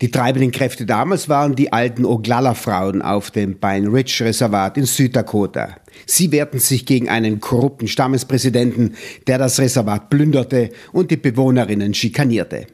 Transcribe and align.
Die 0.00 0.10
treibenden 0.10 0.50
Kräfte 0.50 0.86
damals 0.86 1.28
waren 1.28 1.54
die 1.54 1.72
alten 1.72 2.04
Oglala-Frauen 2.04 3.02
auf 3.02 3.30
dem 3.30 3.58
Pine 3.60 3.92
Ridge 3.92 4.24
Reservat 4.24 4.76
in 4.76 4.86
Süddakota. 4.86 5.76
Sie 6.06 6.32
wehrten 6.32 6.58
sich 6.58 6.84
gegen 6.84 7.08
einen 7.08 7.40
korrupten 7.40 7.86
Stammespräsidenten, 7.86 8.94
der 9.26 9.38
das 9.38 9.60
Reservat 9.60 10.10
plünderte 10.10 10.70
und 10.92 11.10
die 11.10 11.16
Bewohnerinnen 11.16 11.94
schikanierte. 11.94 12.66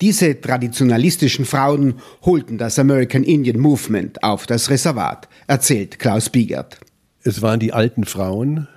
Diese 0.00 0.40
traditionalistischen 0.40 1.44
Frauen 1.44 1.94
holten 2.22 2.58
das 2.58 2.78
American 2.78 3.24
Indian 3.24 3.58
Movement 3.58 4.22
auf 4.22 4.46
das 4.46 4.70
Reservat, 4.70 5.28
erzählt 5.48 5.98
Klaus 5.98 6.30
Biegert. 6.30 6.78
Es 7.22 7.42
waren 7.42 7.58
die 7.58 7.72
alten 7.72 8.04
Frauen 8.04 8.68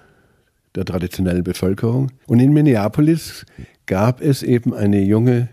der 0.75 0.85
traditionellen 0.85 1.43
Bevölkerung. 1.43 2.11
Und 2.27 2.39
in 2.39 2.53
Minneapolis 2.53 3.45
gab 3.85 4.21
es 4.21 4.43
eben 4.43 4.73
eine 4.73 5.01
junge 5.01 5.49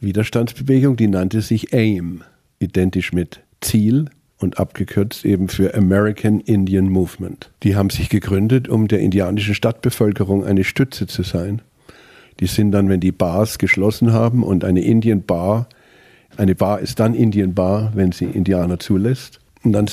Widerstandsbewegung, 0.00 0.96
die 0.96 1.08
nannte 1.08 1.40
sich 1.40 1.72
AIM, 1.72 2.22
identisch 2.58 3.12
mit 3.12 3.40
Ziel 3.60 4.06
und 4.38 4.58
abgekürzt 4.58 5.24
eben 5.24 5.48
für 5.48 5.74
American 5.74 6.40
Indian 6.40 6.88
Movement. 6.88 7.50
Die 7.62 7.74
haben 7.74 7.90
sich 7.90 8.08
gegründet, 8.08 8.68
um 8.68 8.88
der 8.88 9.00
indianischen 9.00 9.54
Stadtbevölkerung 9.54 10.44
eine 10.44 10.64
Stütze 10.64 11.06
zu 11.06 11.22
sein. 11.22 11.62
Die 12.40 12.46
sind 12.46 12.72
dann, 12.72 12.88
wenn 12.88 13.00
die 13.00 13.12
Bars 13.12 13.58
geschlossen 13.58 14.12
haben 14.12 14.42
und 14.42 14.64
eine 14.64 14.82
Indian 14.82 15.22
Bar, 15.22 15.68
eine 16.36 16.54
Bar 16.54 16.80
ist 16.80 17.00
dann 17.00 17.14
Indian 17.14 17.54
Bar, 17.54 17.92
wenn 17.94 18.12
sie 18.12 18.26
Indianer 18.26 18.78
zulässt. 18.78 19.40
Und 19.62 19.72
dann 19.72 19.86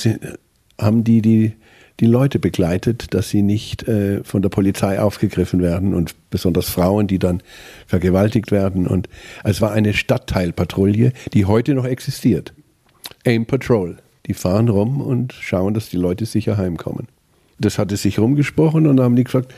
haben 0.78 1.04
die 1.06 1.22
die 1.22 1.54
die 2.04 2.10
Leute 2.10 2.40
begleitet, 2.40 3.14
dass 3.14 3.30
sie 3.30 3.42
nicht 3.42 3.88
äh, 3.88 4.24
von 4.24 4.42
der 4.42 4.50
Polizei 4.50 5.00
aufgegriffen 5.00 5.62
werden 5.62 5.94
und 5.94 6.16
besonders 6.30 6.70
Frauen, 6.70 7.08
die 7.08 7.20
dann 7.20 7.42
vergewaltigt 7.88 8.52
werden. 8.52 8.88
Und 8.88 9.10
es 9.44 9.62
war 9.62 9.72
eine 9.72 9.94
Stadtteilpatrouille, 9.94 11.14
die 11.34 11.46
heute 11.46 11.74
noch 11.74 11.86
existiert. 11.86 12.54
Aim 13.26 13.46
Patrol. 13.46 13.98
Die 14.28 14.34
fahren 14.34 14.70
rum 14.70 15.02
und 15.02 15.34
schauen, 15.34 15.74
dass 15.74 15.90
die 15.90 15.98
Leute 15.98 16.26
sicher 16.26 16.58
heimkommen. 16.58 17.08
Das 17.60 17.78
hatte 17.78 17.98
sich 17.98 18.20
rumgesprochen 18.20 18.88
und 18.88 18.98
dann 18.98 19.06
haben 19.06 19.16
die 19.16 19.24
gesagt, 19.24 19.54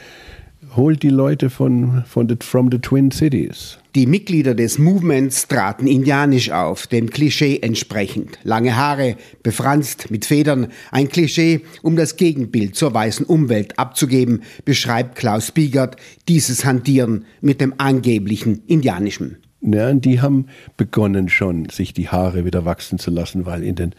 holt 0.76 1.04
die 1.04 1.10
Leute 1.10 1.50
von, 1.50 2.04
von 2.06 2.28
the, 2.28 2.36
from 2.42 2.70
the 2.72 2.80
Twin 2.80 3.12
Cities. 3.12 3.78
Die 3.96 4.08
Mitglieder 4.08 4.56
des 4.56 4.78
Movements 4.78 5.48
traten 5.48 5.88
indianisch 5.88 6.52
auf, 6.52 6.88
dem 6.88 7.10
Klischee 7.10 7.60
entsprechend. 7.62 8.40
Lange 8.44 8.76
Haare, 8.76 9.16
befranst 9.42 10.12
mit 10.12 10.26
Federn, 10.26 10.68
ein 10.92 11.08
Klischee, 11.08 11.62
um 11.82 11.96
das 11.96 12.18
Gegenbild 12.18 12.76
zur 12.76 12.94
weißen 12.94 13.26
Umwelt 13.26 13.80
abzugeben, 13.80 14.44
beschreibt 14.66 15.16
Klaus 15.16 15.52
Biegert 15.52 15.96
dieses 16.28 16.66
Hantieren 16.66 17.26
mit 17.40 17.62
dem 17.62 17.74
angeblichen 17.78 18.64
Indianischen. 18.68 19.38
Ja, 19.62 19.94
die 19.94 20.22
haben 20.22 20.48
begonnen 20.78 21.30
schon, 21.30 21.70
sich 21.70 21.94
die 21.94 22.10
Haare 22.10 22.46
wieder 22.46 22.66
wachsen 22.66 23.00
zu 23.00 23.12
lassen, 23.12 23.46
weil 23.46 23.64
in 23.64 23.76
den, 23.76 23.96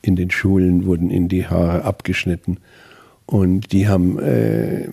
in 0.00 0.16
den 0.16 0.30
Schulen 0.30 0.86
wurden 0.86 1.10
ihnen 1.10 1.28
die 1.28 1.46
Haare 1.46 1.84
abgeschnitten. 1.84 2.58
Und 3.26 3.72
die 3.72 3.88
haben 3.88 4.18
äh, 4.18 4.88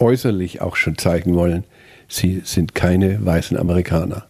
äußerlich 0.00 0.60
auch 0.60 0.76
schon 0.76 0.98
zeigen 0.98 1.34
wollen, 1.34 1.64
sie 2.08 2.42
sind 2.44 2.74
keine 2.74 3.24
weißen 3.24 3.56
Amerikaner. 3.56 4.26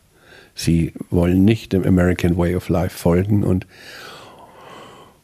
Sie 0.55 0.93
wollen 1.11 1.45
nicht 1.45 1.73
dem 1.73 1.85
American 1.85 2.37
Way 2.37 2.57
of 2.57 2.69
Life 2.69 2.97
folgen 2.97 3.45
und, 3.45 3.67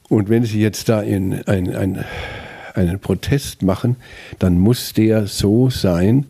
und 0.08 0.28
wenn 0.28 0.44
sie 0.44 0.60
jetzt 0.60 0.88
da 0.88 1.02
in 1.02 1.42
ein, 1.46 1.74
ein, 1.74 2.04
einen 2.74 3.00
Protest 3.00 3.62
machen, 3.62 3.96
dann 4.38 4.58
muss 4.58 4.92
der 4.92 5.26
so 5.26 5.70
sein, 5.70 6.26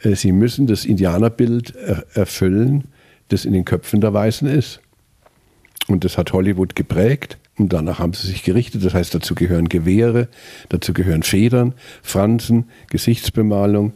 äh, 0.00 0.14
sie 0.14 0.32
müssen 0.32 0.66
das 0.66 0.84
Indianerbild 0.84 1.74
erfüllen, 2.14 2.84
das 3.28 3.44
in 3.44 3.52
den 3.52 3.64
Köpfen 3.64 4.00
der 4.00 4.14
Weißen 4.14 4.48
ist. 4.48 4.80
Und 5.88 6.04
das 6.04 6.16
hat 6.16 6.32
Hollywood 6.32 6.74
geprägt. 6.74 7.38
Und 7.56 7.72
danach 7.72 7.98
haben 7.98 8.14
sie 8.14 8.26
sich 8.26 8.42
gerichtet. 8.42 8.84
Das 8.84 8.94
heißt, 8.94 9.14
dazu 9.14 9.34
gehören 9.34 9.68
Gewehre, 9.68 10.28
dazu 10.68 10.92
gehören 10.92 11.22
Federn, 11.22 11.74
Fransen, 12.02 12.64
Gesichtsbemalung, 12.90 13.92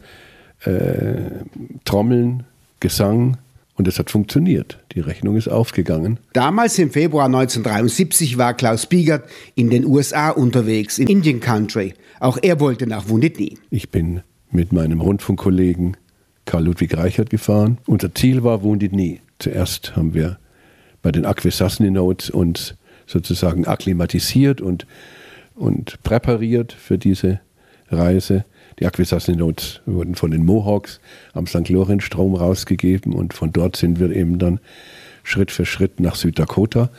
äh, 0.63 1.15
Trommeln, 1.85 2.43
Gesang. 2.79 3.37
Und 3.75 3.87
es 3.87 3.97
hat 3.97 4.11
funktioniert. 4.11 4.77
Die 4.91 4.99
Rechnung 4.99 5.37
ist 5.37 5.47
aufgegangen. 5.47 6.19
Damals 6.33 6.77
im 6.79 6.91
Februar 6.91 7.25
1973 7.25 8.37
war 8.37 8.53
Klaus 8.53 8.87
Biegert 8.87 9.23
in 9.55 9.69
den 9.69 9.85
USA 9.85 10.31
unterwegs, 10.31 10.99
in 10.99 11.07
Indian 11.07 11.39
Country. 11.39 11.93
Auch 12.19 12.37
er 12.41 12.59
wollte 12.59 12.87
nach 12.87 13.07
Wunditni. 13.07 13.57
Ich 13.69 13.89
bin 13.89 14.21
mit 14.51 14.73
meinem 14.73 14.99
Rundfunkkollegen 14.99 15.95
Karl 16.43 16.65
Ludwig 16.65 16.97
Reichert 16.97 17.29
gefahren. 17.29 17.77
Unser 17.85 18.13
Ziel 18.13 18.43
war 18.43 18.63
Wunditni. 18.63 19.21
Zuerst 19.39 19.95
haben 19.95 20.13
wir 20.13 20.39
bei 21.01 21.11
den 21.11 21.25
Akwesasne 21.25 21.89
Notes 21.91 22.29
uns 22.29 22.75
sozusagen 23.09 23.65
akklimatisiert 23.65 24.61
und, 24.61 24.85
und 25.55 26.01
präpariert 26.03 26.71
für 26.73 26.97
diese 26.97 27.39
Reise. 27.89 28.45
Die 28.79 28.85
Akwesasne 28.85 29.35
Notes 29.35 29.81
wurden 29.85 30.15
von 30.15 30.31
den 30.31 30.45
Mohawks 30.45 31.01
am 31.33 31.47
St. 31.47 31.67
Lorenz-Strom 31.69 32.35
rausgegeben 32.35 33.13
und 33.13 33.33
von 33.33 33.51
dort 33.51 33.75
sind 33.75 33.99
wir 33.99 34.11
eben 34.11 34.39
dann 34.39 34.59
Schritt 35.23 35.51
für 35.51 35.65
Schritt 35.65 35.99
nach 35.99 36.15
Süddakota 36.15 36.89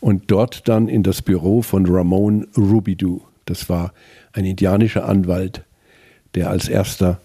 und 0.00 0.30
dort 0.30 0.68
dann 0.68 0.88
in 0.88 1.02
das 1.02 1.22
Büro 1.22 1.62
von 1.62 1.86
Ramon 1.86 2.48
Rubidoux. 2.56 3.20
Das 3.44 3.68
war 3.68 3.92
ein 4.32 4.44
indianischer 4.44 5.08
Anwalt, 5.08 5.62
der 6.34 6.50
als 6.50 6.68
erster 6.68 7.20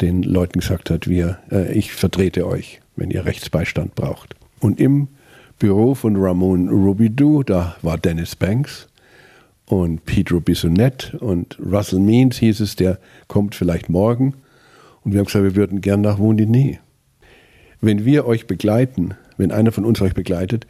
den 0.00 0.22
Leuten 0.22 0.60
gesagt 0.60 0.90
hat, 0.90 1.06
wir, 1.06 1.38
äh, 1.52 1.72
ich 1.72 1.92
vertrete 1.92 2.46
euch, 2.46 2.80
wenn 2.96 3.10
ihr 3.10 3.26
Rechtsbeistand 3.26 3.94
braucht. 3.94 4.34
Und 4.58 4.80
im 4.80 5.08
Büro 5.60 5.94
von 5.94 6.16
Ramon 6.16 6.70
Rubidoux, 6.70 7.42
da 7.42 7.76
war 7.82 7.98
Dennis 7.98 8.34
Banks 8.34 8.88
und 9.66 10.06
Pedro 10.06 10.40
Bissonette 10.40 11.18
und 11.18 11.58
Russell 11.60 12.00
Means 12.00 12.38
hieß 12.38 12.60
es, 12.60 12.76
der 12.76 12.98
kommt 13.28 13.54
vielleicht 13.54 13.90
morgen. 13.90 14.32
Und 15.04 15.12
wir 15.12 15.18
haben 15.18 15.26
gesagt, 15.26 15.44
wir 15.44 15.56
würden 15.56 15.82
gern 15.82 16.00
nach 16.00 16.18
Woundini. 16.18 16.78
Wenn 17.82 18.06
wir 18.06 18.26
euch 18.26 18.46
begleiten, 18.46 19.14
wenn 19.36 19.52
einer 19.52 19.70
von 19.70 19.84
uns 19.84 20.00
euch 20.00 20.14
begleitet, 20.14 20.66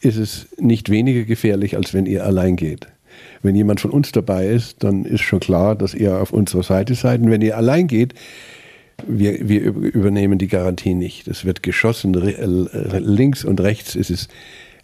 ist 0.00 0.16
es 0.16 0.48
nicht 0.58 0.88
weniger 0.88 1.24
gefährlich, 1.24 1.76
als 1.76 1.92
wenn 1.92 2.06
ihr 2.06 2.24
allein 2.24 2.56
geht. 2.56 2.86
Wenn 3.42 3.54
jemand 3.54 3.80
von 3.80 3.90
uns 3.90 4.12
dabei 4.12 4.48
ist, 4.48 4.82
dann 4.82 5.04
ist 5.04 5.20
schon 5.20 5.40
klar, 5.40 5.76
dass 5.76 5.92
ihr 5.92 6.22
auf 6.22 6.32
unserer 6.32 6.62
Seite 6.62 6.94
seid. 6.94 7.20
Und 7.20 7.30
wenn 7.30 7.42
ihr 7.42 7.58
allein 7.58 7.86
geht, 7.86 8.14
wir, 9.06 9.48
wir 9.48 9.62
übernehmen 9.62 10.38
die 10.38 10.48
Garantie 10.48 10.94
nicht. 10.94 11.28
Es 11.28 11.44
wird 11.44 11.62
geschossen, 11.62 12.14
links 12.14 13.44
und 13.44 13.60
rechts 13.60 13.94
ist 13.94 14.10
es 14.10 14.28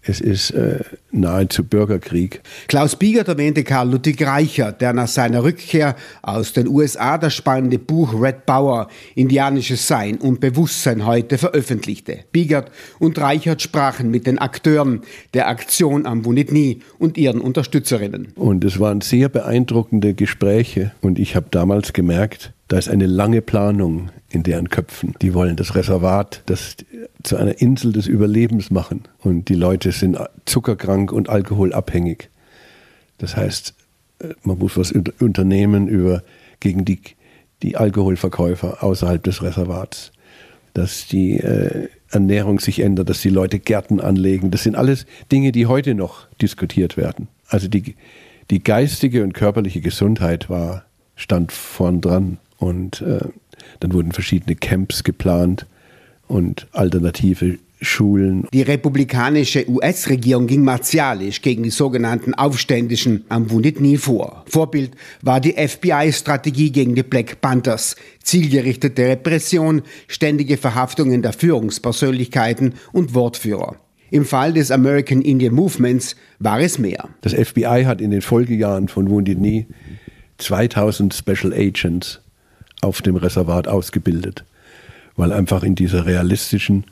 es 0.03 0.21
ist 0.21 0.51
äh, 0.53 0.81
nahezu 1.11 1.63
Bürgerkrieg. 1.63 2.41
Klaus 2.69 2.97
Biegert 2.97 3.29
erwähnte 3.29 3.65
Karl 3.65 3.91
Ludwig 3.91 4.27
Reichert, 4.27 4.81
der 4.81 4.95
nach 4.95 5.09
seiner 5.09 5.43
Rückkehr 5.43 5.95
aus 6.23 6.55
den 6.55 6.69
USA 6.69 7.19
das 7.19 7.35
spannende 7.35 7.79
Buch 7.79 8.15
Red 8.19 8.47
Bauer, 8.47 8.89
Indianisches 9.15 9.87
Sein 9.87 10.17
und 10.17 10.41
Bewusstsein 10.41 11.05
heute 11.05 11.37
veröffentlichte. 11.37 12.21
Biegert 12.33 12.71
und 12.99 13.19
Reichert 13.19 13.61
sprachen 13.61 14.11
mit 14.11 14.27
den 14.27 14.39
Akteuren 14.39 15.03
der 15.35 15.49
Aktion 15.49 16.07
am 16.07 16.25
Wunitni 16.25 16.81
und 16.99 17.19
ihren 17.19 17.41
Unterstützerinnen. 17.41 18.29
Und 18.37 18.65
es 18.65 18.81
waren 18.81 19.03
sehr 19.03 19.29
beeindruckende 19.29 20.15
Gespräche 20.15 20.93
und 21.03 21.19
ich 21.19 21.37
habe 21.37 21.49
damals 21.51 21.93
gemerkt, 21.93 22.53
da 22.71 22.79
ist 22.79 22.89
eine 22.89 23.07
lange 23.07 23.43
Planung 23.43 24.11
in 24.29 24.45
deren 24.45 24.69
Köpfen. 24.69 25.17
Die 25.21 25.35
wollen 25.35 25.57
das 25.57 25.75
Reservat 25.75 26.43
das 26.47 26.77
zu 27.25 27.37
einer 27.37 27.61
Insel 27.61 27.93
des 27.93 28.07
Überlebens 28.07 28.71
machen. 28.71 29.03
Und 29.19 29.49
die 29.49 29.57
Leute 29.57 29.91
sind 29.91 30.17
zuckerkrank 30.45 31.11
und 31.11 31.29
alkoholabhängig. 31.29 32.31
Das 33.19 33.37
heißt, 33.37 33.75
äh, 34.21 34.29
man 34.45 34.59
muss 34.59 34.77
was 34.77 34.93
unternehmen 34.93 35.89
über, 35.89 36.23
gegen 36.61 36.85
die, 36.85 37.01
die 37.65 37.77
Alkoholverkäufer 37.77 38.85
außerhalb 38.85 39.21
des 39.21 39.43
Reservats. 39.43 40.13
Dass 40.73 41.09
die 41.09 41.39
äh, 41.39 41.89
Ernährung 42.09 42.61
sich 42.61 42.79
ändert, 42.79 43.11
dass 43.11 43.21
die 43.21 43.31
Leute 43.31 43.59
Gärten 43.59 44.01
anlegen. 44.01 44.53
Das 44.53 44.63
sind 44.63 44.77
alles 44.77 45.07
Dinge, 45.33 45.51
die 45.51 45.67
heute 45.67 45.97
noch 45.97 46.29
diskutiert 46.41 46.97
werden. 46.97 47.27
Also 47.49 47.67
die, 47.67 47.97
die 48.49 48.63
geistige 48.63 49.25
und 49.25 49.35
körperliche 49.35 49.81
Gesundheit 49.81 50.49
war, 50.49 50.85
stand 51.17 51.51
vorn 51.51 52.01
dran. 52.01 52.39
Und 52.61 53.01
äh, 53.01 53.21
dann 53.81 53.93
wurden 53.93 54.13
verschiedene 54.13 54.55
Camps 54.55 55.03
geplant 55.03 55.67
und 56.29 56.69
alternative 56.73 57.59
Schulen. 57.83 58.47
Die 58.53 58.63
republikanische 58.63 59.69
US-Regierung 59.69 60.47
ging 60.47 60.63
martialisch 60.63 61.41
gegen 61.41 61.63
die 61.63 61.71
sogenannten 61.71 62.35
Aufständischen 62.35 63.25
am 63.31 63.51
Wounded 63.51 63.77
Knee 63.77 63.97
vor. 63.97 64.45
Vorbild 64.47 64.93
war 65.23 65.41
die 65.41 65.53
FBI-Strategie 65.53 66.71
gegen 66.71 66.95
die 66.95 67.03
Black 67.03 67.41
Panthers, 67.41 67.97
zielgerichtete 68.23 69.09
Repression, 69.09 69.83
ständige 70.09 70.59
Verhaftungen 70.59 71.23
der 71.23 71.33
Führungspersönlichkeiten 71.33 72.75
und 72.93 73.15
Wortführer. 73.15 73.77
Im 74.11 74.27
Fall 74.27 74.53
des 74.53 74.71
American 74.71 75.23
Indian 75.23 75.55
Movements 75.55 76.17
war 76.39 76.61
es 76.61 76.79
mehr. 76.79 77.09
Das 77.23 77.33
FBI 77.33 77.85
hat 77.87 78.01
in 78.01 78.11
den 78.11 78.23
Folgejahren 78.23 78.89
von 78.89 79.09
Wounded 79.09 79.39
Knee 79.39 79.67
2000 80.39 81.15
Special 81.15 81.53
Agents 81.53 82.21
auf 82.81 83.03
dem 83.03 83.17
Reservat 83.17 83.69
ausgebildet, 83.69 84.45
weil 85.17 85.33
einfach 85.33 85.63
in 85.63 85.75
dieser 85.75 86.07
realistischen 86.07 86.85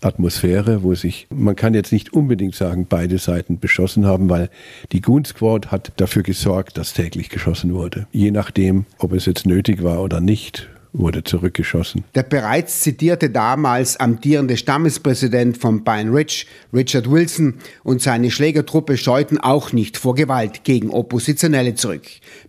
Atmosphäre, 0.00 0.84
wo 0.84 0.94
sich, 0.94 1.26
man 1.30 1.56
kann 1.56 1.74
jetzt 1.74 1.92
nicht 1.92 2.12
unbedingt 2.12 2.54
sagen, 2.54 2.86
beide 2.88 3.18
Seiten 3.18 3.58
beschossen 3.58 4.06
haben, 4.06 4.30
weil 4.30 4.48
die 4.92 5.00
Goon 5.00 5.24
Squad 5.24 5.72
hat 5.72 5.92
dafür 5.96 6.22
gesorgt, 6.22 6.78
dass 6.78 6.92
täglich 6.92 7.30
geschossen 7.30 7.74
wurde. 7.74 8.06
Je 8.12 8.30
nachdem, 8.30 8.86
ob 8.98 9.12
es 9.12 9.26
jetzt 9.26 9.44
nötig 9.44 9.82
war 9.82 10.00
oder 10.00 10.20
nicht, 10.20 10.68
wurde 10.92 11.22
zurückgeschossen. 11.24 12.04
Der 12.14 12.22
bereits 12.22 12.80
zitierte 12.80 13.30
damals 13.30 13.98
amtierende 13.98 14.56
Stammespräsident 14.56 15.58
von 15.58 15.84
Pine 15.84 16.12
Ridge, 16.12 16.46
Richard 16.72 17.10
Wilson, 17.10 17.54
und 17.82 18.00
seine 18.00 18.30
Schlägertruppe 18.30 18.96
scheuten 18.96 19.38
auch 19.38 19.72
nicht 19.72 19.96
vor 19.96 20.14
Gewalt 20.14 20.64
gegen 20.64 20.90
Oppositionelle 20.90 21.74
zurück. 21.74 22.02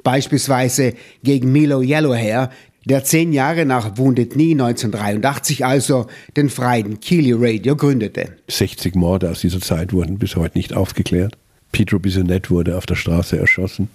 Beispielsweise 0.03 0.93
gegen 1.23 1.51
Milo 1.51 1.81
Yellowhair, 1.81 2.49
der 2.85 3.03
zehn 3.03 3.33
Jahre 3.33 3.65
nach 3.65 3.97
Wounded 3.97 4.31
Knee 4.31 4.51
1983 4.51 5.65
also 5.65 6.07
den 6.37 6.49
freien 6.49 6.99
Keely 6.99 7.33
Radio 7.35 7.75
gründete. 7.75 8.33
60 8.47 8.95
Morde 8.95 9.29
aus 9.29 9.41
dieser 9.41 9.61
Zeit 9.61 9.93
wurden 9.93 10.17
bis 10.17 10.35
heute 10.35 10.57
nicht 10.57 10.73
aufgeklärt. 10.73 11.37
Pedro 11.71 11.99
Bisonet 11.99 12.49
wurde 12.49 12.77
auf 12.77 12.85
der 12.85 12.95
Straße 12.95 13.37
erschossen. 13.37 13.89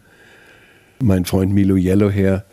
Mein 1.00 1.24
Freund 1.24 1.52
Milo 1.52 1.76
Yellowhair 1.76 2.44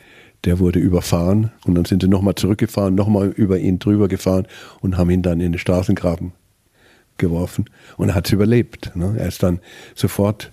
der 0.46 0.60
wurde 0.60 0.80
überfahren 0.80 1.52
und 1.66 1.76
dann 1.76 1.86
sind 1.86 2.02
sie 2.02 2.08
nochmal 2.08 2.36
zurückgefahren, 2.36 2.96
nochmal 2.96 3.28
über 3.30 3.60
ihn 3.60 3.80
drüber 3.80 4.08
gefahren 4.08 4.48
und 4.82 4.98
haben 4.98 5.10
ihn 5.10 5.22
dann 5.22 5.40
in 5.40 5.52
den 5.52 5.60
Straßengraben 5.60 6.32
geworfen 7.18 7.66
und 7.98 8.10
er 8.10 8.16
hat 8.16 8.26
es 8.26 8.34
überlebt. 8.34 8.96
Ne? 8.96 9.16
Er 9.18 9.28
ist 9.28 9.44
dann 9.44 9.60
sofort, 9.94 10.52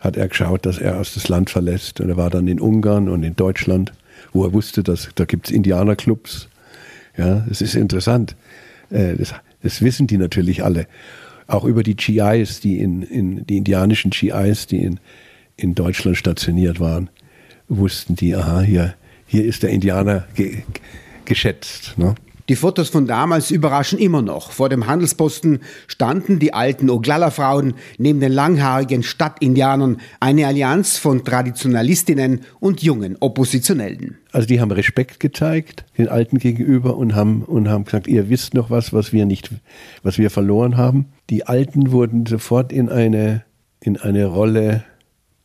hat 0.00 0.16
er 0.16 0.28
geschaut, 0.28 0.66
dass 0.66 0.78
er 0.78 0.98
aus 0.98 1.14
das 1.14 1.28
Land 1.28 1.50
verlässt 1.50 2.00
und 2.00 2.08
er 2.08 2.16
war 2.16 2.30
dann 2.30 2.48
in 2.48 2.60
Ungarn 2.60 3.08
und 3.08 3.22
in 3.22 3.36
Deutschland, 3.36 3.92
wo 4.32 4.44
er 4.44 4.52
wusste, 4.52 4.82
dass 4.82 5.08
da 5.14 5.24
gibt 5.24 5.48
es 5.48 5.52
Indianerclubs. 5.52 6.48
Ja, 7.16 7.46
es 7.50 7.60
ist 7.60 7.74
interessant. 7.74 8.36
Äh, 8.90 9.16
das, 9.16 9.34
das 9.62 9.82
wissen 9.82 10.06
die 10.06 10.18
natürlich 10.18 10.64
alle. 10.64 10.86
Auch 11.46 11.64
über 11.64 11.82
die 11.82 11.96
GIs, 11.96 12.60
die 12.60 12.78
in, 12.78 13.02
in 13.02 13.46
die 13.46 13.56
indianischen 13.56 14.10
GIs, 14.10 14.66
die 14.66 14.82
in, 14.82 15.00
in 15.56 15.74
Deutschland 15.74 16.16
stationiert 16.16 16.80
waren 16.80 17.08
wussten 17.68 18.14
die, 18.14 18.34
aha, 18.34 18.60
hier, 18.60 18.94
hier 19.26 19.44
ist 19.44 19.62
der 19.62 19.70
Indianer 19.70 20.26
ge 20.34 20.62
geschätzt. 21.24 21.94
Ne? 21.96 22.14
Die 22.48 22.54
Fotos 22.54 22.90
von 22.90 23.06
damals 23.06 23.50
überraschen 23.50 23.98
immer 23.98 24.22
noch. 24.22 24.52
Vor 24.52 24.68
dem 24.68 24.86
Handelsposten 24.86 25.60
standen 25.88 26.38
die 26.38 26.54
alten 26.54 26.90
Oglala-Frauen 26.90 27.74
neben 27.98 28.20
den 28.20 28.30
langhaarigen 28.30 29.02
Stadtindianern, 29.02 29.96
eine 30.20 30.46
Allianz 30.46 30.96
von 30.96 31.24
Traditionalistinnen 31.24 32.42
und 32.60 32.82
jungen 32.82 33.16
Oppositionellen. 33.18 34.18
Also 34.30 34.46
die 34.46 34.60
haben 34.60 34.70
Respekt 34.70 35.18
gezeigt 35.18 35.84
den 35.98 36.08
Alten 36.08 36.38
gegenüber 36.38 36.96
und 36.96 37.16
haben, 37.16 37.42
und 37.42 37.68
haben 37.68 37.84
gesagt, 37.84 38.06
ihr 38.06 38.28
wisst 38.28 38.54
noch 38.54 38.70
was, 38.70 38.92
was 38.92 39.12
wir 39.12 39.26
nicht, 39.26 39.50
was 40.04 40.18
wir 40.18 40.30
verloren 40.30 40.76
haben. 40.76 41.06
Die 41.30 41.46
Alten 41.46 41.90
wurden 41.90 42.26
sofort 42.26 42.72
in 42.72 42.88
eine, 42.88 43.44
in 43.80 43.96
eine 43.96 44.26
Rolle 44.26 44.84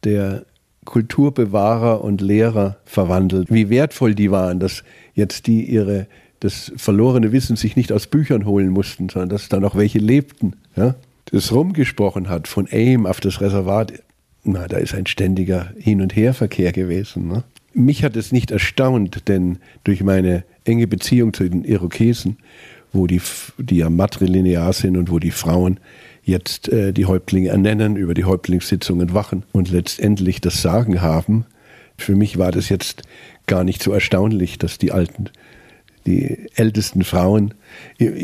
der 0.04 0.46
Kulturbewahrer 0.86 2.04
und 2.04 2.22
Lehrer 2.22 2.78
verwandelt. 2.86 3.52
Wie 3.52 3.70
wertvoll 3.70 4.14
die 4.14 4.30
waren, 4.30 4.60
dass 4.60 4.84
jetzt 5.14 5.48
die 5.48 5.64
ihre 5.64 6.08
das 6.42 6.72
verlorene 6.76 7.32
Wissen 7.32 7.56
sich 7.56 7.76
nicht 7.76 7.92
aus 7.92 8.08
Büchern 8.08 8.46
holen 8.46 8.70
mussten, 8.70 9.10
sondern 9.10 9.30
dass 9.30 9.48
da 9.48 9.60
noch 9.60 9.76
welche 9.76 10.00
lebten. 10.00 10.58
Ja? 10.76 10.96
Das 11.26 11.54
rumgesprochen 11.54 12.30
hat 12.30 12.48
von 12.48 12.68
AIM 12.70 13.06
auf 13.06 13.20
das 13.22 13.42
Reservat, 13.42 13.94
na, 14.44 14.68
da 14.68 14.78
ist 14.78 14.94
ein 14.94 15.06
ständiger 15.06 15.72
Hin- 15.78 16.02
und 16.02 16.16
Herverkehr 16.16 16.72
gewesen. 16.72 17.28
Ne? 17.28 17.44
Mich 17.74 18.04
hat 18.04 18.18
es 18.18 18.32
nicht 18.32 18.52
erstaunt, 18.52 19.28
denn 19.28 19.60
durch 19.84 20.04
meine 20.04 20.44
enge 20.66 20.88
Beziehung 20.88 21.34
zu 21.34 21.48
den 21.48 21.64
Irokesen, 21.64 22.38
wo 22.92 23.06
die, 23.06 23.22
die 23.60 23.78
ja 23.78 23.90
matrilinear 23.90 24.74
sind 24.74 24.98
und 24.98 25.12
wo 25.12 25.20
die 25.20 25.32
Frauen 25.32 25.80
jetzt 26.24 26.70
äh, 26.70 26.92
die 26.92 27.06
Häuptlinge 27.06 27.50
ernennen, 27.50 27.96
über 27.96 28.16
die 28.16 28.26
Häuptlingssitzungen 28.26 29.14
wachen 29.14 29.44
und 29.52 29.70
letztendlich 29.70 30.42
das 30.42 30.62
Sagen 30.62 31.02
haben. 31.02 31.46
Für 31.98 32.16
mich 32.16 32.40
war 32.40 32.52
das 32.52 32.70
jetzt 32.70 33.04
gar 33.46 33.64
nicht 33.64 33.84
so 33.84 33.92
erstaunlich, 33.92 34.58
dass 34.58 34.80
die 34.80 34.92
alten, 34.92 35.30
die 36.06 36.48
ältesten 36.56 37.04
Frauen, 37.04 37.54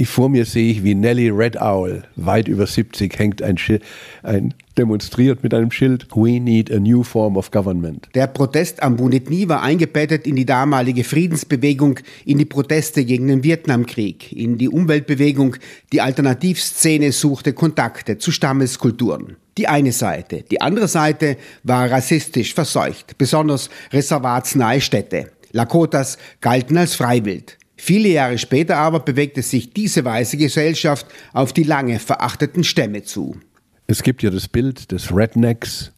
vor 0.06 0.30
mir 0.30 0.46
sehe 0.46 0.72
ich, 0.72 0.84
wie 0.84 0.96
Nellie 0.96 1.32
Red 1.32 1.60
Owl, 1.62 2.04
weit 2.16 2.48
über 2.48 2.66
70, 2.66 3.18
hängt 3.18 3.42
ein, 3.42 3.58
Schild, 3.58 3.84
ein 4.24 4.54
demonstriert 4.78 5.44
mit 5.44 5.54
einem 5.54 5.72
Schild 5.72 6.08
We 6.16 6.40
need 6.40 6.72
a 6.72 6.80
new 6.80 7.04
form 7.04 7.38
of 7.38 7.52
government. 7.52 8.08
Der 8.14 8.28
Protest 8.28 8.82
am 8.84 8.96
Bunitni 8.96 9.50
war 9.50 9.62
eingebettet 9.62 10.28
in 10.28 10.36
die 10.36 10.46
damalige 10.46 11.04
Friedensbewegung, 11.04 12.00
in 12.26 12.38
die 12.38 12.46
Proteste 12.46 13.06
gegen 13.06 13.28
den 13.28 13.44
Vietnamkrieg, 13.44 14.32
in 14.32 14.58
die 14.58 14.70
Umweltbewegung. 14.70 15.56
Die 15.92 16.02
Alternativszene 16.02 17.12
suchte 17.12 17.54
Kontakte 17.54 18.18
zu 18.18 18.32
Stammeskulturen. 18.32 19.38
Die 19.58 19.68
eine 19.68 19.92
Seite. 19.92 20.44
Die 20.52 20.62
andere 20.62 20.88
Seite 20.88 21.38
war 21.64 21.90
rassistisch 21.90 22.54
verseucht, 22.54 23.18
besonders 23.18 23.70
reservatsnahe 23.92 24.82
Städte. 24.82 25.32
Lakotas 25.52 26.18
galten 26.42 26.78
als 26.78 26.94
Freiwild. 26.94 27.58
Viele 27.78 28.10
Jahre 28.10 28.38
später 28.40 28.78
aber 28.78 29.00
bewegte 29.00 29.44
sich 29.44 29.72
diese 29.72 30.04
weiße 30.04 30.36
Gesellschaft 30.38 31.06
auf 31.32 31.54
die 31.54 31.64
lange 31.64 32.00
verachteten 32.00 32.64
Stämme 32.64 33.04
zu. 33.04 33.38
Es 33.86 34.04
gibt 34.04 34.24
ja 34.24 34.32
das 34.32 34.48
Bild 34.48 34.92
des 34.92 35.16
Rednecks 35.16 35.94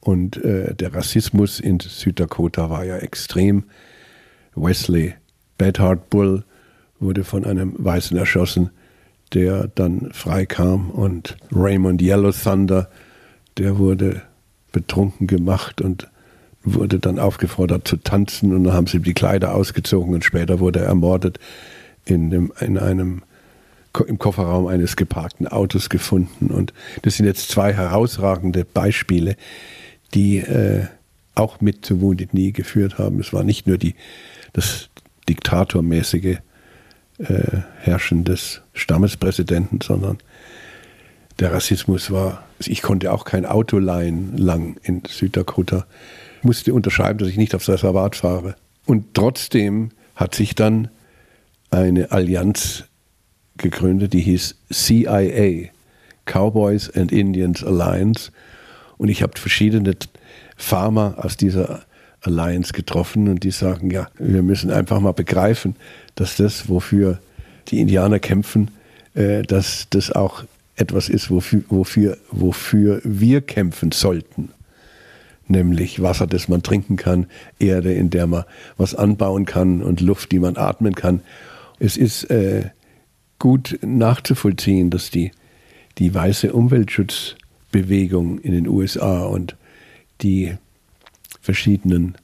und 0.00 0.42
äh, 0.42 0.74
der 0.74 0.94
Rassismus 0.94 1.60
in 1.60 1.78
Süddakota 1.78 2.70
war 2.70 2.84
ja 2.84 2.96
extrem. 2.96 3.64
Wesley 4.54 5.14
Bedhart 5.58 6.08
Bull 6.10 6.44
wurde 6.98 7.22
von 7.22 7.44
einem 7.44 7.74
Weißen 7.76 8.16
erschossen, 8.16 8.70
der 9.34 9.68
dann 9.68 10.10
freikam 10.12 10.90
und 10.90 11.36
Raymond 11.52 12.02
Yellow 12.02 12.32
Thunder, 12.32 12.90
der 13.58 13.78
wurde 13.78 14.22
betrunken 14.72 15.26
gemacht 15.26 15.80
und 15.80 16.09
wurde 16.62 16.98
dann 16.98 17.18
aufgefordert 17.18 17.88
zu 17.88 17.96
tanzen 17.96 18.54
und 18.54 18.64
dann 18.64 18.74
haben 18.74 18.86
sie 18.86 19.00
die 19.00 19.14
Kleider 19.14 19.54
ausgezogen 19.54 20.14
und 20.14 20.24
später 20.24 20.60
wurde 20.60 20.80
er 20.80 20.86
ermordet 20.86 21.38
in, 22.04 22.30
dem, 22.30 22.52
in 22.60 22.78
einem 22.78 23.22
im 24.06 24.18
Kofferraum 24.18 24.68
eines 24.68 24.94
geparkten 24.96 25.48
Autos 25.48 25.88
gefunden. 25.88 26.48
Und 26.48 26.72
das 27.02 27.16
sind 27.16 27.26
jetzt 27.26 27.50
zwei 27.50 27.72
herausragende 27.72 28.64
Beispiele, 28.64 29.36
die 30.14 30.38
äh, 30.38 30.86
auch 31.34 31.60
mit 31.60 31.84
zu 31.84 32.00
Wounded 32.00 32.30
Knee 32.30 32.52
geführt 32.52 32.98
haben. 32.98 33.18
Es 33.20 33.32
war 33.32 33.42
nicht 33.42 33.66
nur 33.66 33.78
die, 33.78 33.94
das 34.52 34.88
diktatormäßige 35.28 36.38
äh, 37.18 37.58
Herrschen 37.80 38.24
des 38.24 38.62
Stammespräsidenten, 38.74 39.80
sondern 39.80 40.18
der 41.38 41.52
Rassismus 41.52 42.10
war, 42.10 42.44
ich 42.58 42.82
konnte 42.82 43.12
auch 43.12 43.24
kein 43.24 43.46
Auto 43.46 43.78
leihen 43.78 44.36
lang 44.36 44.76
in 44.82 45.02
Süddakota, 45.08 45.86
musste 46.44 46.74
unterschreiben, 46.74 47.18
dass 47.18 47.28
ich 47.28 47.36
nicht 47.36 47.54
aufs 47.54 47.68
Reservat 47.68 48.16
fahre. 48.16 48.56
Und 48.86 49.14
trotzdem 49.14 49.90
hat 50.16 50.34
sich 50.34 50.54
dann 50.54 50.88
eine 51.70 52.10
Allianz 52.12 52.84
gegründet, 53.56 54.12
die 54.12 54.20
hieß 54.20 54.56
CIA, 54.72 55.70
Cowboys 56.24 56.90
and 56.90 57.12
Indians 57.12 57.62
Alliance. 57.64 58.32
Und 58.98 59.08
ich 59.08 59.22
habe 59.22 59.38
verschiedene 59.38 59.94
Farmer 60.56 61.14
aus 61.18 61.36
dieser 61.36 61.84
Alliance 62.22 62.72
getroffen 62.72 63.28
und 63.28 63.44
die 63.44 63.50
sagen, 63.50 63.90
ja, 63.90 64.08
wir 64.18 64.42
müssen 64.42 64.70
einfach 64.70 65.00
mal 65.00 65.12
begreifen, 65.12 65.76
dass 66.14 66.36
das, 66.36 66.68
wofür 66.68 67.18
die 67.68 67.80
Indianer 67.80 68.18
kämpfen, 68.18 68.70
äh, 69.14 69.42
dass 69.42 69.86
das 69.90 70.12
auch 70.12 70.44
etwas 70.76 71.08
ist, 71.08 71.30
wofür, 71.30 71.62
wofür, 71.68 72.18
wofür 72.30 73.00
wir 73.04 73.40
kämpfen 73.40 73.92
sollten. 73.92 74.50
Nämlich 75.50 76.00
Wasser, 76.00 76.28
das 76.28 76.46
man 76.46 76.62
trinken 76.62 76.94
kann, 76.94 77.26
Erde, 77.58 77.92
in 77.92 78.08
der 78.08 78.28
man 78.28 78.44
was 78.76 78.94
anbauen 78.94 79.46
kann 79.46 79.82
und 79.82 80.00
Luft, 80.00 80.30
die 80.30 80.38
man 80.38 80.56
atmen 80.56 80.94
kann. 80.94 81.22
Es 81.80 81.96
ist 81.96 82.30
äh, 82.30 82.70
gut 83.40 83.76
nachzuvollziehen, 83.82 84.90
dass 84.90 85.10
die, 85.10 85.32
die 85.98 86.14
weiße 86.14 86.52
Umweltschutzbewegung 86.52 88.38
in 88.38 88.52
den 88.52 88.68
USA 88.68 89.24
und 89.24 89.56
die 90.22 90.54
verschiedenen 91.40 92.14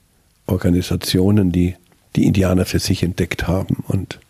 Organisationen, 0.47 1.51
die 1.51 1.75
die 2.15 2.27
Indianer 2.27 2.65
für 2.65 2.79
sich 2.79 3.03
entdeckt 3.03 3.49
haben 3.49 3.83
und 3.89 4.21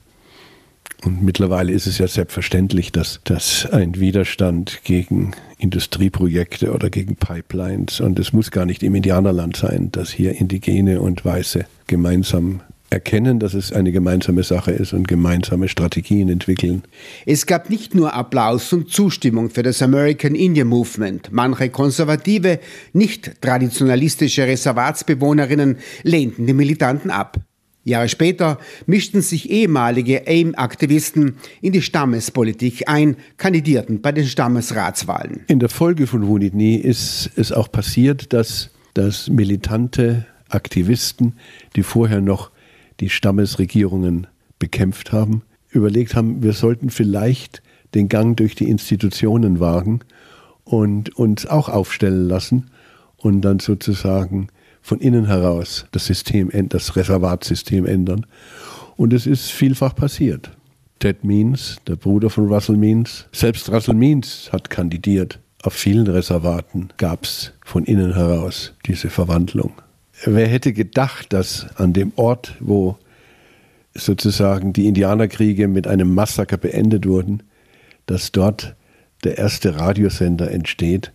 und 1.06 1.22
mittlerweile 1.22 1.72
ist 1.72 1.86
es 1.86 1.98
ja 1.98 2.08
selbstverständlich, 2.08 2.90
dass, 2.90 3.20
dass 3.24 3.64
ein 3.70 3.98
Widerstand 4.00 4.80
gegen 4.82 5.32
Industrieprojekte 5.58 6.72
oder 6.72 6.90
gegen 6.90 7.16
Pipelines, 7.16 8.00
und 8.00 8.18
es 8.18 8.32
muss 8.32 8.50
gar 8.50 8.66
nicht 8.66 8.82
im 8.82 8.94
Indianerland 8.94 9.56
sein, 9.56 9.90
dass 9.92 10.10
hier 10.10 10.32
Indigene 10.32 11.00
und 11.00 11.24
Weiße 11.24 11.64
gemeinsam 11.86 12.60
erkennen, 12.90 13.38
dass 13.40 13.54
es 13.54 13.72
eine 13.72 13.92
gemeinsame 13.92 14.42
Sache 14.42 14.72
ist 14.72 14.92
und 14.92 15.08
gemeinsame 15.08 15.68
Strategien 15.68 16.28
entwickeln. 16.28 16.82
Es 17.24 17.46
gab 17.46 17.70
nicht 17.70 17.94
nur 17.94 18.14
Applaus 18.14 18.72
und 18.72 18.90
Zustimmung 18.90 19.50
für 19.50 19.62
das 19.62 19.82
American 19.82 20.34
Indian 20.34 20.68
Movement. 20.68 21.30
Manche 21.32 21.70
konservative, 21.70 22.60
nicht 22.92 23.40
traditionalistische 23.40 24.46
Reservatsbewohnerinnen 24.46 25.78
lehnten 26.02 26.46
die 26.46 26.52
Militanten 26.52 27.10
ab. 27.10 27.38
Jahre 27.86 28.08
später 28.08 28.58
mischten 28.86 29.22
sich 29.22 29.48
ehemalige 29.48 30.26
AIM-Aktivisten 30.26 31.36
in 31.60 31.72
die 31.72 31.82
Stammespolitik 31.82 32.88
ein, 32.88 33.16
kandidierten 33.36 34.00
bei 34.00 34.10
den 34.12 34.26
Stammesratswahlen. 34.26 35.44
In 35.46 35.60
der 35.60 35.68
Folge 35.68 36.06
von 36.06 36.22
Knee 36.40 36.76
ist 36.76 37.30
es 37.36 37.52
auch 37.52 37.70
passiert, 37.70 38.32
dass, 38.32 38.70
dass 38.94 39.28
militante 39.28 40.26
Aktivisten, 40.48 41.34
die 41.76 41.84
vorher 41.84 42.20
noch 42.20 42.50
die 42.98 43.08
Stammesregierungen 43.08 44.26
bekämpft 44.58 45.12
haben, 45.12 45.42
überlegt 45.70 46.16
haben, 46.16 46.42
wir 46.42 46.54
sollten 46.54 46.90
vielleicht 46.90 47.62
den 47.94 48.08
Gang 48.08 48.36
durch 48.36 48.56
die 48.56 48.68
Institutionen 48.68 49.60
wagen 49.60 50.00
und 50.64 51.16
uns 51.16 51.46
auch 51.46 51.68
aufstellen 51.68 52.28
lassen 52.28 52.70
und 53.16 53.42
dann 53.42 53.60
sozusagen 53.60 54.48
von 54.86 55.00
innen 55.00 55.26
heraus 55.26 55.84
das 55.90 56.06
System, 56.06 56.48
das 56.68 56.94
Reservatsystem 56.94 57.86
ändern. 57.86 58.24
Und 58.96 59.12
es 59.12 59.26
ist 59.26 59.50
vielfach 59.50 59.96
passiert. 59.96 60.52
Ted 61.00 61.24
Means, 61.24 61.78
der 61.88 61.96
Bruder 61.96 62.30
von 62.30 62.46
Russell 62.46 62.76
Means, 62.76 63.26
selbst 63.32 63.68
Russell 63.68 63.96
Means 63.96 64.48
hat 64.52 64.70
kandidiert. 64.70 65.40
Auf 65.64 65.72
vielen 65.72 66.06
Reservaten 66.06 66.90
gab 66.98 67.24
es 67.24 67.52
von 67.64 67.82
innen 67.82 68.14
heraus 68.14 68.74
diese 68.86 69.10
Verwandlung. 69.10 69.72
Wer 70.24 70.46
hätte 70.46 70.72
gedacht, 70.72 71.32
dass 71.32 71.66
an 71.74 71.92
dem 71.92 72.12
Ort, 72.14 72.54
wo 72.60 72.96
sozusagen 73.92 74.72
die 74.72 74.86
Indianerkriege 74.86 75.66
mit 75.66 75.88
einem 75.88 76.14
Massaker 76.14 76.58
beendet 76.58 77.08
wurden, 77.08 77.42
dass 78.06 78.30
dort 78.30 78.76
der 79.24 79.36
erste 79.36 79.80
Radiosender 79.80 80.48
entsteht, 80.48 81.10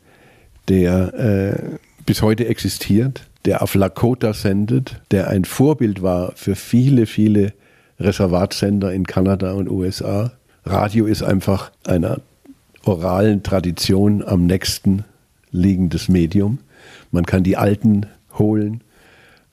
der 0.68 1.14
äh, 1.14 1.78
bis 2.06 2.22
heute 2.22 2.48
existiert, 2.48 3.31
der 3.46 3.62
auf 3.62 3.76
Lakota 3.76 4.34
sendet, 4.34 5.02
der 5.12 5.30
ein 5.30 5.46
Vorbild 5.46 6.02
war 6.02 6.34
für 6.36 6.56
viele, 6.56 7.06
viele 7.06 7.54
Reservatsender 8.00 8.94
in 8.94 9.06
Kanada 9.06 9.54
und 9.54 9.70
USA. 9.70 10.32
Radio 10.66 11.06
ist 11.06 11.24
einfach 11.24 11.72
einer 11.86 12.20
oralen 12.84 13.44
Tradition 13.44 14.24
am 14.24 14.46
nächsten 14.46 15.04
liegendes 15.52 16.10
Medium. 16.10 16.60
Man 17.12 17.26
kann 17.26 17.44
die 17.44 17.58
Alten 17.58 18.06
holen, 18.38 18.82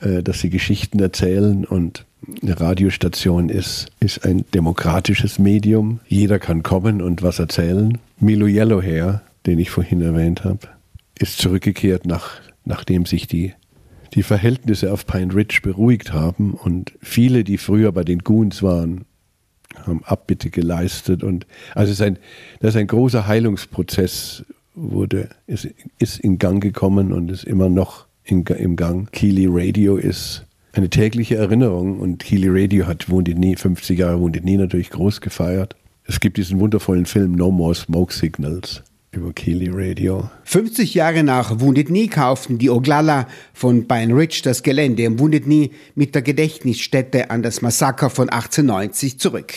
äh, 0.00 0.22
dass 0.22 0.40
sie 0.40 0.50
Geschichten 0.50 1.00
erzählen 1.00 1.64
und 1.64 2.04
eine 2.42 2.58
Radiostation 2.58 3.48
ist, 3.48 3.86
ist 4.00 4.24
ein 4.24 4.44
demokratisches 4.52 5.38
Medium. 5.38 6.00
Jeder 6.08 6.38
kann 6.38 6.62
kommen 6.62 7.00
und 7.00 7.22
was 7.22 7.38
erzählen. 7.38 7.98
Milo 8.18 8.46
Yellowhair, 8.46 9.22
den 9.46 9.58
ich 9.58 9.70
vorhin 9.70 10.02
erwähnt 10.02 10.44
habe, 10.44 10.68
ist 11.18 11.38
zurückgekehrt, 11.38 12.06
nach, 12.06 12.40
nachdem 12.64 13.06
sich 13.06 13.26
die, 13.26 13.54
die 14.14 14.22
Verhältnisse 14.22 14.92
auf 14.92 15.06
Pine 15.06 15.34
Ridge 15.34 15.60
beruhigt 15.62 16.12
haben 16.12 16.54
und 16.54 16.92
viele, 17.00 17.44
die 17.44 17.58
früher 17.58 17.92
bei 17.92 18.04
den 18.04 18.20
Goons 18.20 18.62
waren, 18.62 19.04
haben 19.86 20.02
Abbitte 20.04 20.50
geleistet 20.50 21.22
und 21.22 21.46
also 21.74 21.92
ist 21.92 22.02
ein, 22.02 22.18
das 22.60 22.70
ist 22.74 22.80
ein 22.80 22.86
großer 22.86 23.26
Heilungsprozess 23.26 24.44
wurde, 24.74 25.28
ist, 25.46 25.68
ist 25.98 26.20
in 26.20 26.38
Gang 26.38 26.62
gekommen 26.62 27.12
und 27.12 27.30
ist 27.30 27.44
immer 27.44 27.68
noch 27.68 28.06
in, 28.24 28.44
im 28.44 28.76
Gang. 28.76 29.10
Keely 29.12 29.46
Radio 29.48 29.96
ist 29.96 30.44
eine 30.72 30.88
tägliche 30.88 31.36
Erinnerung 31.36 31.98
und 31.98 32.18
Keely 32.22 32.48
Radio 32.50 32.86
hat 32.86 33.10
Wounded 33.10 33.36
Knee, 33.36 33.56
50 33.56 33.98
Jahre 33.98 34.20
Wounded 34.20 34.42
Knee 34.42 34.56
natürlich 34.56 34.90
groß 34.90 35.20
gefeiert. 35.20 35.74
Es 36.04 36.20
gibt 36.20 36.36
diesen 36.36 36.60
wundervollen 36.60 37.06
Film 37.06 37.32
No 37.32 37.50
More 37.50 37.74
Smoke 37.74 38.12
Signals 38.12 38.82
über 39.10 39.32
Keely 39.32 39.70
Radio. 39.72 40.30
50 40.44 40.94
Jahre 40.94 41.22
nach 41.22 41.60
Wounded 41.60 41.88
Knee 41.88 42.08
kauften 42.08 42.58
die 42.58 42.70
Oglala 42.70 43.26
von 43.54 43.88
Pine 43.88 44.14
Ridge 44.14 44.40
das 44.44 44.62
Gelände 44.62 45.04
im 45.04 45.18
Wounded 45.18 45.44
Knee 45.44 45.70
mit 45.94 46.14
der 46.14 46.22
Gedächtnisstätte 46.22 47.30
an 47.30 47.42
das 47.42 47.62
Massaker 47.62 48.10
von 48.10 48.28
1890 48.28 49.18
zurück. 49.18 49.52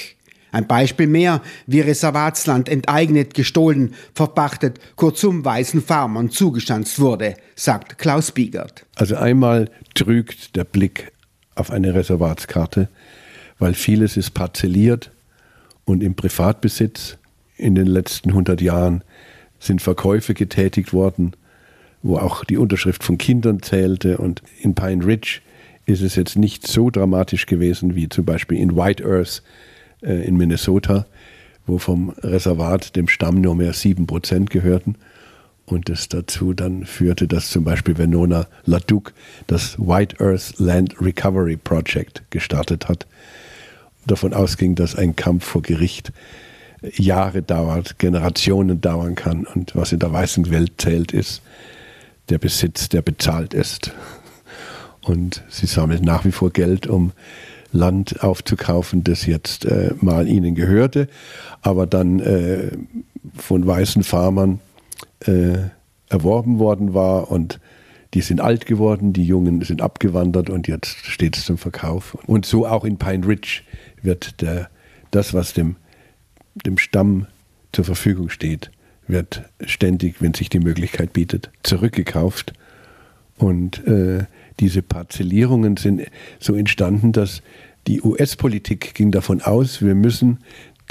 Ein 0.54 0.68
Beispiel 0.68 1.08
mehr, 1.08 1.42
wie 1.66 1.80
Reservatsland 1.80 2.68
enteignet, 2.68 3.34
gestohlen, 3.34 3.94
verpachtet, 4.14 4.80
kurzum 4.98 5.46
weißen 5.46 5.82
Farmern 5.82 6.30
zugestanzt 6.30 7.00
wurde, 7.00 7.36
sagt 7.56 7.98
Klaus 7.98 8.32
Biegert. 8.32 8.86
Also 8.96 9.16
einmal 9.16 9.70
trügt 9.96 10.56
der 10.58 10.66
Blick 10.66 11.14
auf 11.56 11.72
eine 11.72 11.94
Reservatskarte, 11.94 12.90
weil 13.60 13.74
vieles 13.74 14.18
ist 14.18 14.32
parzelliert 14.32 15.12
und 15.86 16.04
im 16.04 16.16
Privatbesitz. 16.16 17.18
In 17.58 17.76
den 17.76 17.86
letzten 17.86 18.30
100 18.30 18.60
Jahren 18.60 19.04
sind 19.62 19.82
Verkäufe 19.82 20.34
getätigt 20.34 20.92
worden, 20.92 21.34
wo 22.02 22.18
auch 22.18 22.44
die 22.44 22.58
Unterschrift 22.58 23.04
von 23.04 23.18
Kindern 23.18 23.62
zählte. 23.62 24.18
Und 24.18 24.42
in 24.60 24.76
Pine 24.76 25.06
Ridge 25.06 25.40
ist 25.86 26.02
es 26.02 26.16
jetzt 26.16 26.36
nicht 26.36 26.68
so 26.68 26.90
dramatisch 26.90 27.46
gewesen 27.46 27.96
wie 27.96 28.10
zum 28.10 28.26
Beispiel 28.26 28.58
in 28.58 28.76
White 28.76 29.06
Earth 29.06 29.44
äh, 30.02 30.28
in 30.28 30.36
Minnesota, 30.36 31.06
wo 31.68 31.78
vom 31.78 32.10
Reservat 32.10 32.96
dem 32.96 33.08
Stamm 33.08 33.40
nur 33.40 33.56
mehr 33.56 33.74
7% 33.74 34.46
gehörten. 34.46 34.96
Und 35.66 35.90
das 35.90 36.10
dazu 36.10 36.54
dann 36.54 36.86
führte, 36.86 37.28
dass 37.28 37.50
zum 37.50 37.64
Beispiel 37.64 37.98
Venona 37.98 38.48
Laduc 38.66 39.14
das 39.48 39.78
White 39.78 40.18
Earth 40.20 40.56
Land 40.58 41.00
Recovery 41.00 41.56
Project 41.56 42.24
gestartet 42.32 42.90
hat. 42.90 43.06
Davon 44.08 44.34
ausging, 44.34 44.74
dass 44.74 44.96
ein 44.96 45.16
Kampf 45.16 45.46
vor 45.46 45.62
Gericht 45.62 46.12
Jahre 46.82 47.42
dauert, 47.42 48.00
Generationen 48.00 48.82
dauern 48.82 49.16
kann. 49.16 49.46
Und 49.46 49.76
was 49.76 49.92
in 49.92 50.00
der 50.00 50.12
weißen 50.12 50.50
Welt 50.50 50.74
zählt, 50.78 51.12
ist 51.12 51.42
der 52.30 52.38
Besitz, 52.38 52.90
der 52.90 53.02
bezahlt 53.02 53.54
ist. 53.54 53.92
Und 55.02 55.44
sie 55.50 55.66
sammeln 55.66 56.04
nach 56.04 56.26
wie 56.26 56.32
vor 56.32 56.52
Geld, 56.52 56.88
um 56.88 57.12
Land 57.72 58.24
aufzukaufen, 58.24 59.04
das 59.04 59.26
jetzt 59.26 59.66
äh, 59.66 59.94
mal 60.02 60.28
ihnen 60.28 60.56
gehörte, 60.56 61.08
aber 61.62 61.88
dann 61.88 62.20
äh, 62.20 62.72
von 63.36 63.66
weißen 63.66 64.04
Farmern 64.04 64.60
äh, 65.22 65.70
erworben 66.10 66.60
worden 66.60 66.94
war 66.94 67.32
und 67.32 67.60
die 68.14 68.22
sind 68.22 68.42
alt 68.42 68.66
geworden, 68.66 69.14
die 69.14 69.24
Jungen 69.24 69.62
sind 69.62 69.82
abgewandert 69.82 70.50
und 70.50 70.68
jetzt 70.68 70.98
steht 71.06 71.38
es 71.38 71.46
zum 71.46 71.58
Verkauf. 71.58 72.18
Und 72.28 72.46
so 72.46 72.68
auch 72.68 72.84
in 72.84 72.98
Pine 72.98 73.26
Ridge 73.26 73.62
wird 74.02 74.42
der, 74.42 74.70
das, 75.12 75.34
was 75.34 75.54
dem, 75.54 75.78
dem 76.56 76.78
Stamm 76.78 77.28
zur 77.72 77.86
Verfügung 77.86 78.30
steht, 78.30 78.72
wird 79.08 79.44
ständig, 79.66 80.22
wenn 80.22 80.34
sich 80.34 80.50
die 80.50 80.60
Möglichkeit 80.60 81.14
bietet, 81.14 81.50
zurückgekauft. 81.64 82.54
Und 83.38 83.86
äh, 83.88 84.26
diese 84.60 84.82
Parzellierungen 84.82 85.78
sind 85.78 86.04
so 86.40 86.56
entstanden, 86.56 87.12
dass 87.12 87.42
die 87.88 88.02
US-Politik 88.02 88.94
ging 88.94 89.12
davon 89.12 89.42
aus, 89.42 89.82
wir 89.82 89.96
müssen 89.96 90.40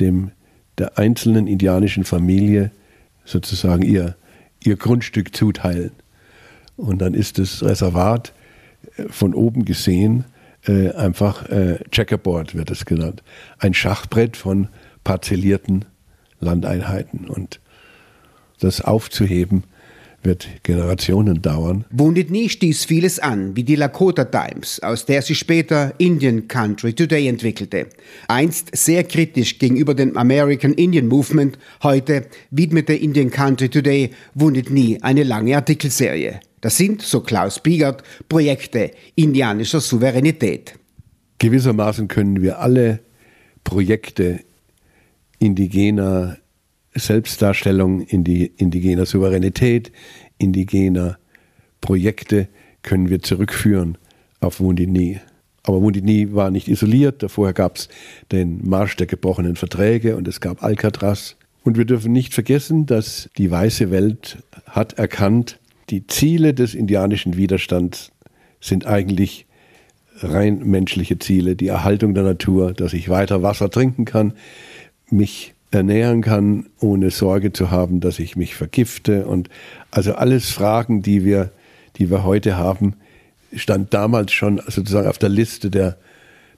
dem, 0.00 0.33
der 0.79 0.99
einzelnen 0.99 1.47
indianischen 1.47 2.05
Familie 2.05 2.73
sozusagen 3.25 3.83
ihr, 3.83 4.17
ihr 4.64 4.76
Grundstück 4.76 5.37
zuteilen. 5.37 5.93
Und 6.76 7.00
dann 7.00 7.14
ist 7.14 7.38
das 7.38 7.62
Reservat 7.62 8.33
äh, 8.97 9.05
von 9.09 9.35
oben 9.35 9.64
gesehen 9.64 10.25
äh, 10.67 10.90
einfach 10.90 11.49
äh, 11.49 11.79
Checkerboard, 11.90 12.55
wird 12.55 12.71
es 12.71 12.85
genannt. 12.85 13.23
Ein 13.59 13.75
Schachbrett 13.75 14.37
von 14.37 14.69
parzellierten 15.04 15.85
Landeinheiten. 16.40 17.28
Und 17.28 17.61
das 18.61 18.80
aufzuheben, 18.80 19.64
wird 20.23 20.47
Generationen 20.62 21.40
dauern. 21.40 21.85
Wounded 21.90 22.28
Knee 22.28 22.49
stieß 22.49 22.85
vieles 22.85 23.19
an, 23.19 23.57
wie 23.57 23.64
die 23.64 23.76
Lakota 23.76 24.25
Times, 24.25 24.80
aus 24.80 25.07
der 25.07 25.23
sich 25.23 25.38
später 25.38 25.95
Indian 25.99 26.47
Country 26.47 26.92
Today 26.92 27.26
entwickelte. 27.28 27.87
Einst 28.28 28.76
sehr 28.76 29.04
kritisch 29.04 29.59
gegenüber 29.59 29.95
dem 29.95 30.16
American 30.16 30.75
Indian 30.75 31.07
Movement, 31.07 31.59
heute 31.83 32.26
widmete 32.50 32.92
Indian 32.92 33.30
Country 33.30 33.69
Today 33.69 34.11
Wounded 34.35 34.66
Knee 34.66 34.99
eine 35.00 35.23
lange 35.23 35.57
Artikelserie. 35.57 36.40
Das 36.61 36.76
sind, 36.76 37.00
so 37.00 37.21
Klaus 37.21 37.61
Biegert, 37.61 38.02
Projekte 38.28 38.90
indianischer 39.14 39.80
Souveränität. 39.80 40.75
Gewissermaßen 41.38 42.09
können 42.09 42.42
wir 42.42 42.59
alle 42.59 43.00
Projekte 43.64 44.40
indigener 45.40 46.37
Selbstdarstellung, 46.94 48.02
indigener 48.02 49.06
Souveränität, 49.06 49.90
indigener 50.38 51.18
Projekte 51.80 52.49
können 52.82 53.09
wir 53.09 53.20
zurückführen 53.23 53.99
auf 54.40 54.61
Wundini. 54.61 55.18
Aber 55.62 55.82
Wundini 55.82 56.32
war 56.35 56.50
nicht 56.50 56.68
isoliert. 56.68 57.25
Vorher 57.28 57.54
gab 57.54 57.76
es 57.76 57.88
den 58.32 58.66
Marsch 58.68 58.97
der 58.97 59.06
gebrochenen 59.06 59.56
Verträge 59.56 60.16
und 60.16 60.28
es 60.28 60.40
gab 60.40 60.62
Alcatraz. 60.62 61.37
Und 61.62 61.76
wir 61.76 61.85
dürfen 61.85 62.12
nicht 62.12 62.32
vergessen, 62.32 62.87
dass 62.87 63.28
die 63.37 63.50
weiße 63.50 63.90
Welt 63.90 64.38
hat 64.66 64.94
erkannt, 64.94 65.59
die 65.90 66.06
Ziele 66.06 66.54
des 66.54 66.75
indianischen 66.75 67.37
Widerstands 67.37 68.12
sind 68.61 68.87
eigentlich 68.87 69.47
rein 70.23 70.61
menschliche 70.64 71.18
Ziele. 71.18 71.56
Die 71.56 71.68
Erhaltung 71.68 72.14
der 72.14 72.25
Natur, 72.25 72.73
dass 72.73 72.92
ich 72.92 73.09
weiter 73.09 73.42
Wasser 73.42 73.70
trinken 73.70 74.04
kann, 74.04 74.35
mich 75.12 75.55
ernähren 75.71 76.23
kann, 76.23 76.67
ohne 76.81 77.11
Sorge 77.11 77.52
zu 77.52 77.71
haben, 77.71 78.00
dass 78.00 78.19
ich 78.19 78.37
mich 78.37 78.55
vergifte. 78.55 79.26
Und 79.26 79.49
also 79.90 80.14
alles 80.14 80.50
Fragen, 80.50 81.02
die 81.02 81.25
wir, 81.25 81.52
die 81.97 82.11
wir 82.11 82.25
heute 82.25 82.57
haben, 82.57 82.95
stand 83.55 83.95
damals 83.95 84.33
schon 84.33 84.61
sozusagen 84.67 85.09
auf 85.09 85.19
der 85.19 85.29
Liste 85.29 85.71
der, 85.71 85.97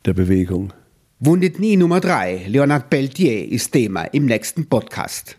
der 0.04 0.14
Bewegung. 0.14 0.73
Wounded 1.21 1.56
Knee 1.56 1.76
Nummer 1.76 2.00
3, 2.00 2.47
Leonard 2.49 2.90
Peltier, 2.90 3.49
ist 3.49 3.71
Thema 3.71 4.04
im 4.04 4.26
nächsten 4.26 4.66
Podcast. 4.66 5.30